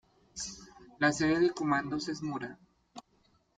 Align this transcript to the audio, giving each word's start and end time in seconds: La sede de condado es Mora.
La 0.97 1.11
sede 1.11 1.39
de 1.39 1.51
condado 1.51 1.97
es 1.97 2.23
Mora. 2.23 2.57